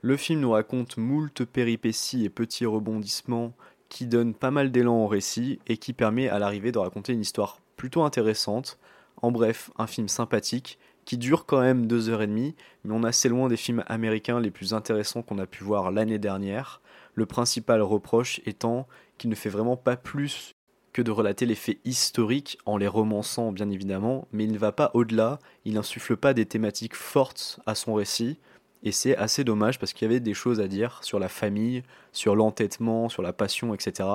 Le 0.00 0.16
film 0.16 0.40
nous 0.40 0.52
raconte 0.52 0.96
moult 0.96 1.44
péripéties 1.44 2.24
et 2.24 2.30
petits 2.30 2.64
rebondissements 2.64 3.52
qui 3.88 4.06
donnent 4.06 4.34
pas 4.34 4.50
mal 4.50 4.72
d'élan 4.72 5.04
au 5.04 5.06
récit 5.06 5.58
et 5.66 5.76
qui 5.76 5.92
permet 5.92 6.28
à 6.28 6.38
l'arrivée 6.38 6.72
de 6.72 6.78
raconter 6.78 7.12
une 7.12 7.20
histoire 7.20 7.60
plutôt 7.76 8.02
intéressante. 8.02 8.78
En 9.20 9.30
bref, 9.30 9.70
un 9.78 9.86
film 9.86 10.08
sympathique 10.08 10.78
qui 11.04 11.18
dure 11.18 11.46
quand 11.46 11.60
même 11.60 11.86
deux 11.86 12.08
heures 12.08 12.22
et 12.22 12.26
demie, 12.26 12.56
mais 12.84 12.94
on 12.94 13.04
est 13.04 13.08
assez 13.08 13.28
loin 13.28 13.48
des 13.48 13.56
films 13.56 13.84
américains 13.86 14.40
les 14.40 14.50
plus 14.50 14.74
intéressants 14.74 15.22
qu'on 15.22 15.38
a 15.38 15.46
pu 15.46 15.62
voir 15.62 15.92
l'année 15.92 16.18
dernière. 16.18 16.80
Le 17.14 17.26
principal 17.26 17.80
reproche 17.82 18.40
étant 18.44 18.88
qu'il 19.18 19.30
ne 19.30 19.36
fait 19.36 19.48
vraiment 19.48 19.76
pas 19.76 19.96
plus 19.96 20.55
de 21.02 21.10
relater 21.10 21.46
les 21.46 21.54
faits 21.54 21.78
historiques 21.84 22.58
en 22.66 22.76
les 22.76 22.86
romançant 22.86 23.52
bien 23.52 23.70
évidemment, 23.70 24.28
mais 24.32 24.44
il 24.44 24.52
ne 24.52 24.58
va 24.58 24.72
pas 24.72 24.90
au-delà, 24.94 25.38
il 25.64 25.74
n'insuffle 25.74 26.16
pas 26.16 26.34
des 26.34 26.46
thématiques 26.46 26.94
fortes 26.94 27.60
à 27.66 27.74
son 27.74 27.94
récit, 27.94 28.38
et 28.82 28.92
c'est 28.92 29.16
assez 29.16 29.42
dommage 29.42 29.78
parce 29.78 29.92
qu'il 29.92 30.06
y 30.06 30.10
avait 30.10 30.20
des 30.20 30.34
choses 30.34 30.60
à 30.60 30.68
dire 30.68 31.00
sur 31.02 31.18
la 31.18 31.28
famille, 31.28 31.82
sur 32.12 32.36
l'entêtement, 32.36 33.08
sur 33.08 33.22
la 33.22 33.32
passion, 33.32 33.74
etc. 33.74 34.08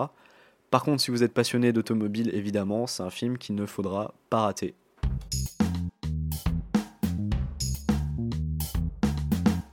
Par 0.70 0.84
contre, 0.84 1.02
si 1.02 1.12
vous 1.12 1.24
êtes 1.24 1.34
passionné 1.34 1.74
d'automobile, 1.74 2.34
évidemment, 2.34 2.88
c'est 2.88 3.04
un 3.04 3.10
film 3.10 3.38
qu'il 3.38 3.56
ne 3.56 3.66
faudra 3.66 4.14
pas 4.30 4.42
rater. 4.42 4.74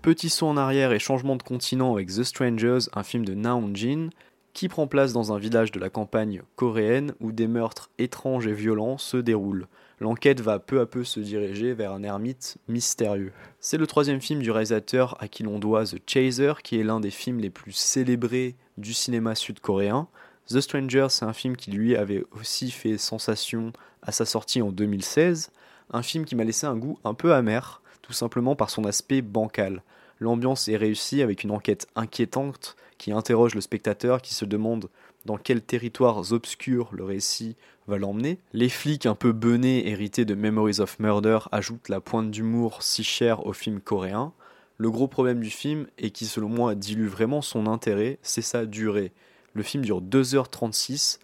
Petit 0.02 0.30
saut 0.30 0.46
en 0.46 0.56
arrière 0.56 0.92
et 0.92 0.98
changement 0.98 1.36
de 1.36 1.42
continent 1.42 1.92
avec 1.92 2.08
The 2.08 2.22
Strangers, 2.22 2.88
un 2.94 3.02
film 3.02 3.24
de 3.24 3.34
Naon 3.34 3.70
Jin, 3.74 4.08
qui 4.52 4.68
prend 4.68 4.86
place 4.86 5.12
dans 5.12 5.32
un 5.32 5.38
village 5.38 5.72
de 5.72 5.80
la 5.80 5.90
campagne 5.90 6.42
coréenne 6.56 7.14
où 7.20 7.32
des 7.32 7.46
meurtres 7.46 7.90
étranges 7.98 8.46
et 8.46 8.52
violents 8.52 8.98
se 8.98 9.16
déroulent? 9.16 9.68
L'enquête 10.00 10.40
va 10.40 10.60
peu 10.60 10.80
à 10.80 10.86
peu 10.86 11.02
se 11.02 11.18
diriger 11.18 11.74
vers 11.74 11.92
un 11.92 12.04
ermite 12.04 12.58
mystérieux. 12.68 13.32
C'est 13.58 13.78
le 13.78 13.86
troisième 13.86 14.20
film 14.20 14.40
du 14.40 14.50
réalisateur 14.50 15.16
à 15.20 15.26
qui 15.26 15.42
l'on 15.42 15.58
doit 15.58 15.84
The 15.84 15.98
Chaser, 16.06 16.52
qui 16.62 16.78
est 16.78 16.84
l'un 16.84 17.00
des 17.00 17.10
films 17.10 17.40
les 17.40 17.50
plus 17.50 17.72
célébrés 17.72 18.54
du 18.76 18.94
cinéma 18.94 19.34
sud-coréen. 19.34 20.06
The 20.48 20.60
Strangers, 20.60 21.08
c'est 21.10 21.24
un 21.24 21.32
film 21.32 21.56
qui 21.56 21.72
lui 21.72 21.96
avait 21.96 22.24
aussi 22.30 22.70
fait 22.70 22.96
sensation 22.96 23.72
à 24.02 24.12
sa 24.12 24.24
sortie 24.24 24.62
en 24.62 24.70
2016, 24.70 25.50
un 25.92 26.02
film 26.02 26.24
qui 26.24 26.36
m'a 26.36 26.44
laissé 26.44 26.66
un 26.66 26.76
goût 26.76 26.98
un 27.04 27.14
peu 27.14 27.34
amer, 27.34 27.82
tout 28.02 28.12
simplement 28.12 28.54
par 28.54 28.70
son 28.70 28.84
aspect 28.84 29.20
bancal. 29.20 29.82
L'ambiance 30.20 30.68
est 30.68 30.76
réussie 30.76 31.22
avec 31.22 31.44
une 31.44 31.50
enquête 31.50 31.86
inquiétante 31.94 32.76
qui 32.98 33.12
interroge 33.12 33.54
le 33.54 33.60
spectateur 33.60 34.20
qui 34.20 34.34
se 34.34 34.44
demande 34.44 34.88
dans 35.24 35.36
quels 35.36 35.62
territoires 35.62 36.32
obscurs 36.32 36.88
le 36.92 37.04
récit 37.04 37.56
va 37.86 37.98
l'emmener. 37.98 38.38
Les 38.52 38.68
flics 38.68 39.06
un 39.06 39.14
peu 39.14 39.32
benés 39.32 39.88
hérités 39.88 40.24
de 40.24 40.34
Memories 40.34 40.80
of 40.80 40.98
Murder 40.98 41.38
ajoutent 41.52 41.88
la 41.88 42.00
pointe 42.00 42.30
d'humour 42.30 42.82
si 42.82 43.04
chère 43.04 43.46
au 43.46 43.52
film 43.52 43.80
coréen. 43.80 44.32
Le 44.76 44.90
gros 44.90 45.08
problème 45.08 45.40
du 45.40 45.50
film, 45.50 45.88
et 45.98 46.10
qui 46.10 46.26
selon 46.26 46.48
moi 46.48 46.74
dilue 46.74 47.08
vraiment 47.08 47.42
son 47.42 47.66
intérêt, 47.66 48.18
c'est 48.22 48.42
sa 48.42 48.64
durée. 48.64 49.12
Le 49.54 49.62
film 49.62 49.84
dure 49.84 50.00
2h36, 50.00 51.18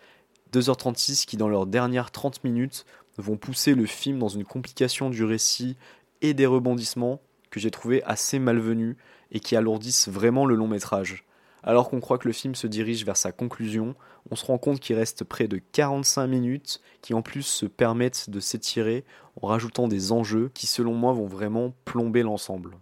2h36 0.52 1.24
qui 1.24 1.36
dans 1.36 1.48
leurs 1.48 1.66
dernières 1.66 2.10
30 2.10 2.42
minutes 2.44 2.84
vont 3.16 3.36
pousser 3.36 3.74
le 3.74 3.86
film 3.86 4.18
dans 4.18 4.28
une 4.28 4.44
complication 4.44 5.08
du 5.08 5.24
récit 5.24 5.76
et 6.20 6.34
des 6.34 6.46
rebondissements 6.46 7.20
j'ai 7.60 7.70
trouvé 7.70 8.02
assez 8.04 8.38
malvenus 8.38 8.96
et 9.32 9.40
qui 9.40 9.56
alourdissent 9.56 10.08
vraiment 10.08 10.46
le 10.46 10.54
long 10.54 10.68
métrage. 10.68 11.24
Alors 11.62 11.88
qu'on 11.88 12.00
croit 12.00 12.18
que 12.18 12.28
le 12.28 12.34
film 12.34 12.54
se 12.54 12.66
dirige 12.66 13.06
vers 13.06 13.16
sa 13.16 13.32
conclusion, 13.32 13.94
on 14.30 14.36
se 14.36 14.44
rend 14.44 14.58
compte 14.58 14.80
qu'il 14.80 14.96
reste 14.96 15.24
près 15.24 15.48
de 15.48 15.58
45 15.72 16.26
minutes 16.26 16.80
qui 17.00 17.14
en 17.14 17.22
plus 17.22 17.42
se 17.42 17.64
permettent 17.64 18.28
de 18.28 18.38
s'étirer 18.38 19.04
en 19.40 19.46
rajoutant 19.46 19.88
des 19.88 20.12
enjeux 20.12 20.50
qui 20.52 20.66
selon 20.66 20.94
moi 20.94 21.14
vont 21.14 21.26
vraiment 21.26 21.72
plomber 21.86 22.22
l'ensemble. 22.22 22.76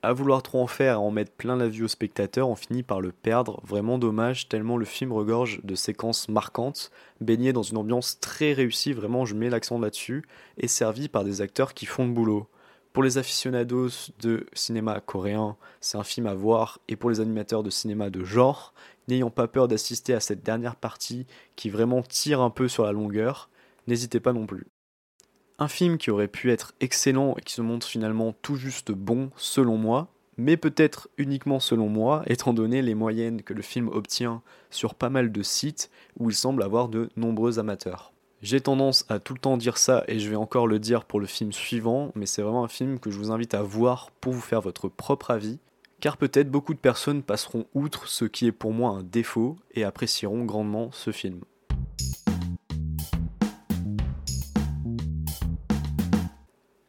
À 0.00 0.12
vouloir 0.12 0.44
trop 0.44 0.62
en 0.62 0.68
faire 0.68 0.94
et 0.94 0.96
en 0.96 1.10
mettre 1.10 1.32
plein 1.32 1.56
la 1.56 1.68
vue 1.68 1.82
au 1.82 1.88
spectateur, 1.88 2.48
on 2.48 2.54
finit 2.54 2.84
par 2.84 3.00
le 3.00 3.10
perdre, 3.10 3.60
vraiment 3.64 3.98
dommage, 3.98 4.48
tellement 4.48 4.76
le 4.76 4.84
film 4.84 5.10
regorge 5.12 5.60
de 5.64 5.74
séquences 5.74 6.28
marquantes, 6.28 6.92
baignées 7.20 7.52
dans 7.52 7.64
une 7.64 7.78
ambiance 7.78 8.20
très 8.20 8.52
réussie, 8.52 8.92
vraiment 8.92 9.24
je 9.24 9.34
mets 9.34 9.50
l'accent 9.50 9.80
là-dessus, 9.80 10.22
et 10.56 10.68
servi 10.68 11.08
par 11.08 11.24
des 11.24 11.40
acteurs 11.40 11.74
qui 11.74 11.84
font 11.84 12.06
le 12.06 12.12
boulot. 12.12 12.46
Pour 12.98 13.04
les 13.04 13.16
aficionados 13.16 14.10
de 14.18 14.44
cinéma 14.54 14.98
coréen, 14.98 15.56
c'est 15.80 15.98
un 15.98 16.02
film 16.02 16.26
à 16.26 16.34
voir, 16.34 16.80
et 16.88 16.96
pour 16.96 17.10
les 17.10 17.20
animateurs 17.20 17.62
de 17.62 17.70
cinéma 17.70 18.10
de 18.10 18.24
genre, 18.24 18.74
n'ayant 19.06 19.30
pas 19.30 19.46
peur 19.46 19.68
d'assister 19.68 20.14
à 20.14 20.18
cette 20.18 20.42
dernière 20.42 20.74
partie 20.74 21.24
qui 21.54 21.70
vraiment 21.70 22.02
tire 22.02 22.40
un 22.40 22.50
peu 22.50 22.66
sur 22.66 22.82
la 22.82 22.90
longueur, 22.90 23.50
n'hésitez 23.86 24.18
pas 24.18 24.32
non 24.32 24.46
plus. 24.46 24.66
Un 25.60 25.68
film 25.68 25.96
qui 25.96 26.10
aurait 26.10 26.26
pu 26.26 26.50
être 26.50 26.74
excellent 26.80 27.36
et 27.38 27.40
qui 27.40 27.54
se 27.54 27.62
montre 27.62 27.86
finalement 27.86 28.34
tout 28.42 28.56
juste 28.56 28.90
bon 28.90 29.30
selon 29.36 29.76
moi, 29.76 30.08
mais 30.36 30.56
peut-être 30.56 31.08
uniquement 31.18 31.60
selon 31.60 31.88
moi, 31.88 32.24
étant 32.26 32.52
donné 32.52 32.82
les 32.82 32.96
moyennes 32.96 33.42
que 33.42 33.54
le 33.54 33.62
film 33.62 33.86
obtient 33.86 34.42
sur 34.70 34.96
pas 34.96 35.08
mal 35.08 35.30
de 35.30 35.42
sites 35.44 35.88
où 36.18 36.30
il 36.30 36.34
semble 36.34 36.64
avoir 36.64 36.88
de 36.88 37.10
nombreux 37.14 37.60
amateurs. 37.60 38.12
J'ai 38.40 38.60
tendance 38.60 39.04
à 39.08 39.18
tout 39.18 39.34
le 39.34 39.40
temps 39.40 39.56
dire 39.56 39.78
ça 39.78 40.04
et 40.06 40.20
je 40.20 40.30
vais 40.30 40.36
encore 40.36 40.68
le 40.68 40.78
dire 40.78 41.04
pour 41.04 41.18
le 41.18 41.26
film 41.26 41.50
suivant, 41.50 42.12
mais 42.14 42.24
c'est 42.24 42.40
vraiment 42.40 42.62
un 42.62 42.68
film 42.68 43.00
que 43.00 43.10
je 43.10 43.18
vous 43.18 43.32
invite 43.32 43.52
à 43.52 43.62
voir 43.62 44.12
pour 44.20 44.32
vous 44.32 44.40
faire 44.40 44.60
votre 44.60 44.86
propre 44.88 45.32
avis, 45.32 45.58
car 45.98 46.16
peut-être 46.16 46.48
beaucoup 46.48 46.72
de 46.72 46.78
personnes 46.78 47.24
passeront 47.24 47.66
outre 47.74 48.06
ce 48.06 48.24
qui 48.24 48.46
est 48.46 48.52
pour 48.52 48.72
moi 48.72 48.90
un 48.90 49.02
défaut 49.02 49.56
et 49.74 49.82
apprécieront 49.82 50.44
grandement 50.44 50.90
ce 50.92 51.10
film. 51.10 51.40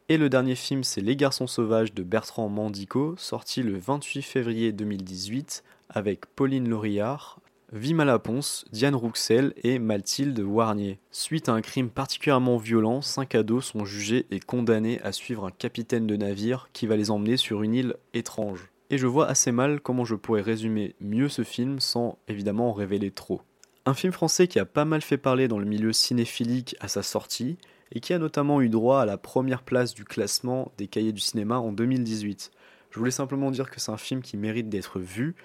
Et 0.08 0.18
le 0.18 0.28
dernier 0.28 0.54
film, 0.54 0.84
c'est 0.84 1.00
Les 1.00 1.16
Garçons 1.16 1.48
Sauvages 1.48 1.94
de 1.94 2.04
Bertrand 2.04 2.48
Mandico, 2.48 3.16
sorti 3.16 3.64
le 3.64 3.76
28 3.76 4.22
février 4.22 4.70
2018 4.70 5.64
avec 5.88 6.26
Pauline 6.26 6.68
Laurillard, 6.68 7.39
Vima 7.72 8.04
Laponce, 8.04 8.64
Diane 8.72 8.96
Rouxel 8.96 9.54
et 9.62 9.78
Mathilde 9.78 10.40
Warnier. 10.40 10.98
Suite 11.12 11.48
à 11.48 11.52
un 11.52 11.60
crime 11.60 11.88
particulièrement 11.88 12.56
violent, 12.56 13.00
cinq 13.00 13.36
ados 13.36 13.64
sont 13.64 13.84
jugés 13.84 14.26
et 14.32 14.40
condamnés 14.40 15.00
à 15.02 15.12
suivre 15.12 15.44
un 15.46 15.52
capitaine 15.52 16.08
de 16.08 16.16
navire 16.16 16.68
qui 16.72 16.88
va 16.88 16.96
les 16.96 17.12
emmener 17.12 17.36
sur 17.36 17.62
une 17.62 17.74
île 17.74 17.94
étrange. 18.12 18.72
Et 18.90 18.98
je 18.98 19.06
vois 19.06 19.28
assez 19.28 19.52
mal 19.52 19.80
comment 19.80 20.04
je 20.04 20.16
pourrais 20.16 20.40
résumer 20.40 20.96
mieux 21.00 21.28
ce 21.28 21.44
film 21.44 21.78
sans 21.78 22.18
évidemment 22.26 22.70
en 22.70 22.72
révéler 22.72 23.12
trop. 23.12 23.40
Un 23.86 23.94
film 23.94 24.12
français 24.12 24.48
qui 24.48 24.58
a 24.58 24.64
pas 24.64 24.84
mal 24.84 25.00
fait 25.00 25.16
parler 25.16 25.46
dans 25.46 25.60
le 25.60 25.64
milieu 25.64 25.92
cinéphilique 25.92 26.74
à 26.80 26.88
sa 26.88 27.04
sortie 27.04 27.56
et 27.92 28.00
qui 28.00 28.12
a 28.12 28.18
notamment 28.18 28.60
eu 28.60 28.68
droit 28.68 29.00
à 29.00 29.06
la 29.06 29.16
première 29.16 29.62
place 29.62 29.94
du 29.94 30.04
classement 30.04 30.72
des 30.76 30.88
cahiers 30.88 31.12
du 31.12 31.20
cinéma 31.20 31.58
en 31.58 31.70
2018. 31.70 32.50
Je 32.90 32.98
voulais 32.98 33.12
simplement 33.12 33.52
dire 33.52 33.70
que 33.70 33.78
c'est 33.78 33.92
un 33.92 33.96
film 33.96 34.22
qui 34.22 34.36
mérite 34.36 34.68
d'être 34.68 34.98
vu 34.98 35.36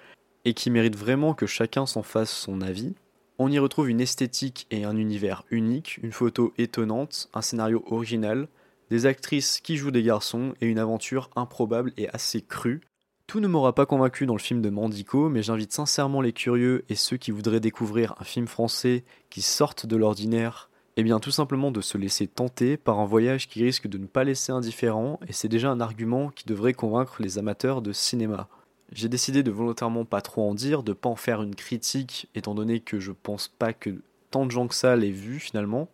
et 0.46 0.54
qui 0.54 0.70
mérite 0.70 0.96
vraiment 0.96 1.34
que 1.34 1.44
chacun 1.44 1.84
s'en 1.86 2.04
fasse 2.04 2.30
son 2.30 2.62
avis. 2.62 2.94
On 3.38 3.50
y 3.50 3.58
retrouve 3.58 3.90
une 3.90 4.00
esthétique 4.00 4.66
et 4.70 4.84
un 4.84 4.96
univers 4.96 5.42
unique, 5.50 5.98
une 6.02 6.12
photo 6.12 6.54
étonnante, 6.56 7.28
un 7.34 7.42
scénario 7.42 7.84
original, 7.90 8.48
des 8.88 9.06
actrices 9.06 9.60
qui 9.60 9.76
jouent 9.76 9.90
des 9.90 10.04
garçons 10.04 10.54
et 10.60 10.66
une 10.66 10.78
aventure 10.78 11.30
improbable 11.34 11.92
et 11.96 12.08
assez 12.10 12.40
crue. 12.40 12.80
Tout 13.26 13.40
ne 13.40 13.48
m'aura 13.48 13.74
pas 13.74 13.86
convaincu 13.86 14.24
dans 14.24 14.36
le 14.36 14.40
film 14.40 14.62
de 14.62 14.70
Mandico, 14.70 15.28
mais 15.28 15.42
j'invite 15.42 15.72
sincèrement 15.72 16.20
les 16.20 16.32
curieux 16.32 16.84
et 16.88 16.94
ceux 16.94 17.16
qui 17.16 17.32
voudraient 17.32 17.58
découvrir 17.58 18.14
un 18.20 18.24
film 18.24 18.46
français 18.46 19.04
qui 19.30 19.42
sorte 19.42 19.84
de 19.84 19.96
l'ordinaire, 19.96 20.70
et 20.96 21.00
eh 21.00 21.02
bien 21.02 21.18
tout 21.18 21.32
simplement 21.32 21.72
de 21.72 21.80
se 21.80 21.98
laisser 21.98 22.28
tenter 22.28 22.76
par 22.76 23.00
un 23.00 23.04
voyage 23.04 23.48
qui 23.48 23.64
risque 23.64 23.88
de 23.88 23.98
ne 23.98 24.06
pas 24.06 24.22
laisser 24.22 24.52
indifférent, 24.52 25.18
et 25.26 25.32
c'est 25.32 25.48
déjà 25.48 25.70
un 25.70 25.80
argument 25.80 26.30
qui 26.30 26.46
devrait 26.46 26.72
convaincre 26.72 27.16
les 27.20 27.36
amateurs 27.36 27.82
de 27.82 27.92
cinéma. 27.92 28.48
J'ai 28.92 29.08
décidé 29.08 29.42
de 29.42 29.50
volontairement 29.50 30.04
pas 30.04 30.20
trop 30.20 30.48
en 30.48 30.54
dire, 30.54 30.82
de 30.82 30.92
pas 30.92 31.08
en 31.08 31.16
faire 31.16 31.42
une 31.42 31.54
critique, 31.54 32.28
étant 32.34 32.54
donné 32.54 32.80
que 32.80 33.00
je 33.00 33.12
pense 33.12 33.48
pas 33.48 33.72
que 33.72 33.90
tant 34.30 34.46
de 34.46 34.50
gens 34.50 34.68
que 34.68 34.74
ça 34.74 34.94
l'aient 34.96 35.10
vu 35.10 35.40
finalement. 35.40 35.88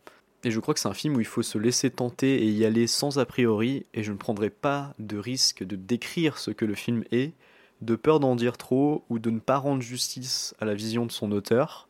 Et 0.45 0.51
je 0.51 0.61
crois 0.61 0.75
que 0.75 0.81
c'est 0.81 0.89
un 0.89 0.95
film 0.95 1.17
où 1.17 1.21
il 1.21 1.27
faut 1.27 1.43
se 1.43 1.57
laisser 1.57 1.91
tenter 1.91 2.43
et 2.43 2.51
y 2.51 2.65
aller 2.65 2.87
sans 2.87 3.19
a 3.19 3.25
priori, 3.25 3.87
et 3.95 4.03
je 4.03 4.13
ne 4.13 4.17
prendrai 4.17 4.51
pas 4.51 4.95
de 4.99 5.17
risque 5.17 5.65
de 5.65 5.77
décrire 5.77 6.39
ce 6.39 6.51
que 6.51 6.65
le 6.65 6.75
film 6.75 7.05
est, 7.13 7.33
de 7.81 7.97
peur 7.97 8.21
d'en 8.21 8.37
dire 8.37 8.59
trop 8.59 9.05
ou 9.09 9.19
de 9.19 9.31
ne 9.31 9.41
pas 9.41 9.57
rendre 9.57 9.83
justice 9.83 10.55
à 10.61 10.65
la 10.65 10.75
vision 10.75 11.07
de 11.07 11.13
son 11.13 11.33
auteur. 11.33 11.89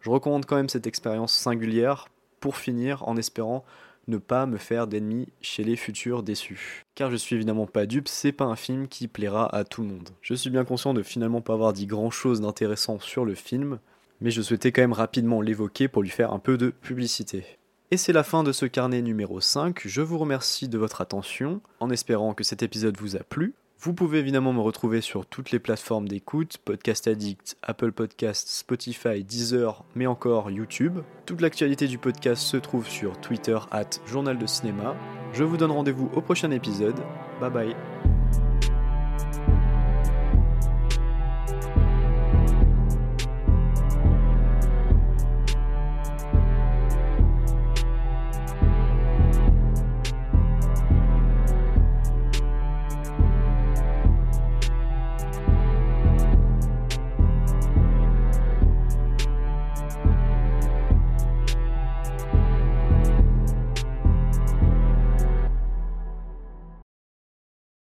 Je 0.00 0.10
recommande 0.10 0.44
quand 0.44 0.56
même 0.56 0.68
cette 0.68 0.86
expérience 0.86 1.32
singulière 1.32 2.08
pour 2.40 2.56
finir 2.56 3.08
en 3.08 3.16
espérant 3.16 3.64
ne 4.08 4.18
pas 4.18 4.46
me 4.46 4.58
faire 4.58 4.86
d'ennemis 4.86 5.28
chez 5.40 5.64
les 5.64 5.76
futurs 5.76 6.22
déçus. 6.22 6.82
Car 6.94 7.10
je 7.10 7.16
suis 7.16 7.36
évidemment 7.36 7.66
pas 7.66 7.86
dupe, 7.86 8.08
c'est 8.08 8.32
pas 8.32 8.44
un 8.44 8.56
film 8.56 8.88
qui 8.88 9.08
plaira 9.08 9.54
à 9.54 9.64
tout 9.64 9.82
le 9.82 9.88
monde. 9.88 10.10
Je 10.20 10.34
suis 10.34 10.50
bien 10.50 10.64
conscient 10.64 10.94
de 10.94 11.02
finalement 11.02 11.40
pas 11.40 11.54
avoir 11.54 11.72
dit 11.72 11.86
grand 11.86 12.10
chose 12.10 12.40
d'intéressant 12.40 12.98
sur 13.00 13.24
le 13.24 13.34
film, 13.34 13.78
mais 14.20 14.30
je 14.30 14.42
souhaitais 14.42 14.72
quand 14.72 14.82
même 14.82 14.92
rapidement 14.92 15.40
l'évoquer 15.40 15.88
pour 15.88 16.02
lui 16.02 16.10
faire 16.10 16.32
un 16.32 16.38
peu 16.38 16.56
de 16.56 16.70
publicité. 16.70 17.44
Et 17.90 17.96
c'est 17.96 18.12
la 18.12 18.24
fin 18.24 18.42
de 18.42 18.52
ce 18.52 18.66
carnet 18.66 19.02
numéro 19.02 19.40
5, 19.40 19.82
je 19.84 20.00
vous 20.00 20.18
remercie 20.18 20.68
de 20.68 20.78
votre 20.78 21.00
attention, 21.00 21.60
en 21.80 21.90
espérant 21.90 22.34
que 22.34 22.42
cet 22.42 22.62
épisode 22.62 22.96
vous 22.96 23.16
a 23.16 23.20
plu. 23.20 23.54
Vous 23.80 23.92
pouvez 23.92 24.18
évidemment 24.18 24.52
me 24.52 24.60
retrouver 24.60 25.00
sur 25.00 25.26
toutes 25.26 25.50
les 25.50 25.58
plateformes 25.58 26.08
d'écoute, 26.08 26.56
Podcast 26.64 27.06
Addict, 27.06 27.56
Apple 27.62 27.92
Podcast, 27.92 28.48
Spotify, 28.48 29.22
Deezer, 29.22 29.84
mais 29.94 30.06
encore 30.06 30.50
YouTube. 30.50 31.00
Toute 31.26 31.42
l'actualité 31.42 31.86
du 31.86 31.98
podcast 31.98 32.42
se 32.42 32.56
trouve 32.56 32.88
sur 32.88 33.20
Twitter 33.20 33.58
at 33.70 33.90
Journal 34.06 34.38
de 34.38 34.46
Cinéma. 34.46 34.96
Je 35.32 35.44
vous 35.44 35.56
donne 35.56 35.72
rendez-vous 35.72 36.10
au 36.14 36.22
prochain 36.22 36.50
épisode. 36.50 36.98
Bye 37.40 37.50
bye. 37.50 38.03